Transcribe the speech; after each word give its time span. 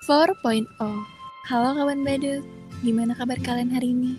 4.0 0.00 0.64
Halo 1.44 1.76
kawan 1.76 2.00
badut, 2.08 2.40
gimana 2.80 3.12
kabar 3.12 3.36
kalian 3.36 3.68
hari 3.68 3.92
ini? 3.92 4.16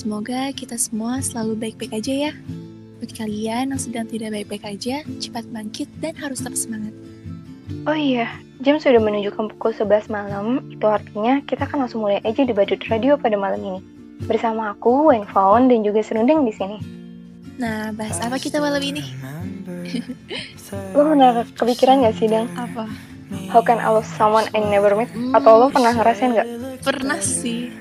Semoga 0.00 0.48
kita 0.56 0.80
semua 0.80 1.20
selalu 1.20 1.60
baik-baik 1.60 1.92
aja 1.92 2.12
ya. 2.28 2.32
Buat 2.96 3.12
kalian 3.12 3.68
yang 3.68 3.76
sedang 3.76 4.08
tidak 4.08 4.32
baik-baik 4.32 4.64
aja, 4.64 5.04
cepat 5.20 5.44
bangkit 5.52 5.92
dan 6.00 6.16
harus 6.16 6.40
tetap 6.40 6.56
semangat. 6.56 6.96
Oh 7.84 7.92
iya, 7.92 8.32
jam 8.64 8.80
sudah 8.80 8.96
menunjukkan 8.96 9.52
pukul 9.52 9.76
11 9.76 10.08
malam, 10.08 10.64
itu 10.72 10.88
artinya 10.88 11.44
kita 11.44 11.68
akan 11.68 11.84
langsung 11.84 12.00
mulai 12.00 12.24
aja 12.24 12.40
di 12.40 12.56
Badut 12.56 12.80
Radio 12.88 13.20
pada 13.20 13.36
malam 13.36 13.60
ini. 13.60 13.80
Bersama 14.24 14.72
aku, 14.72 15.12
Wayne 15.12 15.28
Fawn, 15.28 15.68
dan 15.68 15.84
juga 15.84 16.00
Serunding 16.00 16.48
di 16.48 16.54
sini. 16.56 16.80
Nah, 17.60 17.92
bahas 17.92 18.16
apa 18.24 18.40
kita 18.40 18.56
malam 18.56 18.80
ini? 18.80 19.04
Lo 20.96 21.04
pernah 21.12 21.44
kepikiran 21.44 22.08
gak 22.08 22.16
sih, 22.16 22.24
Dang? 22.24 22.48
Apa? 22.56 23.09
How 23.50 23.58
can 23.66 23.82
I 23.82 23.90
love 23.90 24.06
someone 24.06 24.46
I 24.54 24.62
never 24.62 24.94
met? 24.94 25.10
Atau 25.34 25.58
lo 25.58 25.66
pernah 25.74 25.90
ngerasain 25.90 26.38
gak? 26.38 26.48
Pernah 26.86 27.18
sih. 27.18 27.74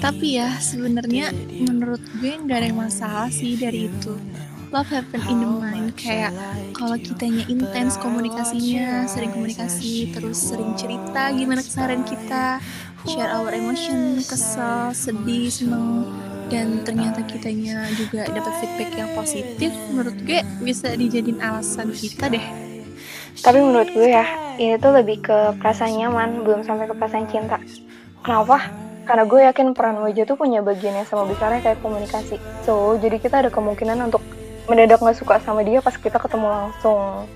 Tapi 0.00 0.40
ya, 0.40 0.56
sebenarnya 0.56 1.36
menurut 1.52 2.00
gue 2.16 2.32
nggak 2.32 2.56
ada 2.56 2.66
yang 2.68 2.80
masalah 2.80 3.28
sih 3.28 3.60
dari 3.60 3.92
itu. 3.92 4.16
Love 4.72 4.88
happen 4.88 5.22
in 5.30 5.40
the 5.40 5.48
mind 5.48 5.94
kayak 5.94 6.32
kalau 6.72 6.96
kitanya 6.96 7.44
intens 7.46 8.00
komunikasinya, 8.00 9.04
sering 9.04 9.30
komunikasi, 9.36 10.10
terus 10.16 10.40
sering 10.40 10.74
cerita 10.74 11.30
gimana 11.32 11.60
keseharian 11.60 12.02
kita, 12.02 12.58
share 13.06 13.30
our 13.36 13.52
emotion, 13.54 14.20
kesel, 14.20 14.90
sedih, 14.90 15.48
seneng, 15.48 16.08
dan 16.50 16.82
ternyata 16.82 17.22
kitanya 17.22 17.86
juga 17.94 18.26
dapat 18.26 18.52
feedback 18.58 18.90
yang 18.96 19.10
positif, 19.14 19.70
menurut 19.94 20.16
gue 20.24 20.40
bisa 20.64 20.92
dijadiin 20.92 21.40
alasan 21.40 21.94
kita 21.94 22.26
deh. 22.32 22.65
Tapi 23.46 23.62
menurut 23.62 23.86
gue 23.94 24.10
ya, 24.10 24.26
ini 24.58 24.74
tuh 24.82 24.90
lebih 24.90 25.22
ke 25.22 25.54
perasaan 25.62 25.94
nyaman, 25.94 26.42
belum 26.42 26.66
sampai 26.66 26.90
ke 26.90 26.94
perasaan 26.98 27.30
cinta. 27.30 27.62
Kenapa? 28.26 28.58
Karena 29.06 29.22
gue 29.22 29.40
yakin 29.46 29.70
peran 29.70 30.02
wajah 30.02 30.26
tuh 30.26 30.34
punya 30.34 30.58
bagian 30.66 30.98
yang 30.98 31.06
sama 31.06 31.30
besarnya 31.30 31.62
kayak 31.62 31.78
komunikasi. 31.78 32.42
So, 32.66 32.98
jadi 32.98 33.22
kita 33.22 33.46
ada 33.46 33.50
kemungkinan 33.54 34.02
untuk 34.02 34.18
mendadak 34.66 34.98
gak 34.98 35.14
suka 35.14 35.38
sama 35.38 35.62
dia 35.62 35.78
pas 35.78 35.94
kita 35.94 36.18
ketemu 36.18 36.50
langsung. 36.50 37.30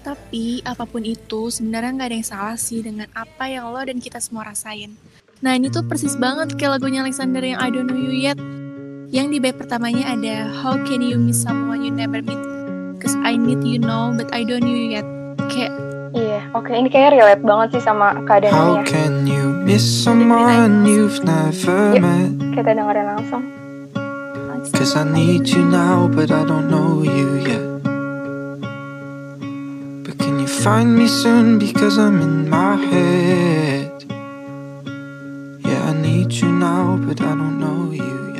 Tapi 0.00 0.64
apa 0.64 0.88
pun 0.88 1.04
itu 1.04 1.52
sebenarnya 1.52 1.92
nggak 1.94 2.08
ada 2.08 2.16
yang 2.16 2.26
salah 2.26 2.56
sih 2.58 2.82
dengan 2.82 3.06
apa 3.14 3.46
yang 3.46 3.70
lo 3.70 3.78
dan 3.84 4.00
kita 4.02 4.18
semua 4.18 4.48
rasain. 4.50 4.96
Nah 5.44 5.54
ini 5.54 5.70
tuh 5.70 5.86
persis 5.86 6.18
banget 6.18 6.58
kayak 6.58 6.80
lagunya 6.80 7.06
Alexander 7.06 7.44
yang 7.44 7.60
I 7.60 7.68
Don't 7.70 7.86
Know 7.86 8.00
You 8.00 8.10
Yet. 8.10 8.40
Yang 9.12 9.26
di 9.28 9.38
bait 9.44 9.54
pertamanya 9.60 10.08
ada 10.10 10.48
How 10.50 10.74
Can 10.88 11.04
You 11.04 11.20
Miss 11.20 11.44
Someone 11.44 11.84
You 11.84 11.92
Never 11.92 12.24
Meet? 12.24 12.61
because 13.02 13.18
I 13.26 13.34
need 13.34 13.64
you 13.66 13.80
know 13.82 14.14
but 14.14 14.30
I 14.30 14.46
don't 14.46 14.62
you 14.62 14.94
yet 14.94 15.02
kayak 15.50 15.74
Iya, 16.12 16.38
yeah. 16.38 16.42
oke 16.54 16.70
okay. 16.70 16.78
ini 16.78 16.86
kayak 16.86 17.18
relate 17.18 17.42
banget 17.42 17.74
sih 17.74 17.82
sama 17.82 18.14
keadaan 18.28 18.54
How 18.54 18.78
ini 18.78 18.78
ya. 18.78 18.82
Can 18.86 19.26
you 19.26 19.44
miss 19.66 19.82
someone 19.82 20.86
you've 20.86 21.18
never 21.26 21.98
Yuk, 21.98 22.04
met? 22.04 22.30
kita 22.54 22.70
dengerin 22.78 23.06
langsung. 23.10 23.42
Cause 24.70 24.94
I 24.94 25.02
need 25.02 25.50
you 25.50 25.66
now 25.66 26.06
but 26.06 26.30
I 26.30 26.46
don't 26.46 26.70
know 26.70 27.02
you 27.02 27.42
yet 27.42 27.66
But 30.06 30.14
can 30.22 30.38
you 30.38 30.46
find 30.46 30.94
me 30.94 31.10
soon 31.10 31.58
because 31.58 31.98
I'm 31.98 32.22
in 32.22 32.46
my 32.46 32.78
head 32.78 33.90
Yeah, 35.66 35.90
I 35.90 35.92
need 35.98 36.30
you 36.30 36.54
now 36.54 36.94
but 37.02 37.18
I 37.18 37.34
don't 37.34 37.58
know 37.58 37.90
you 37.90 38.14
yet 38.30 38.31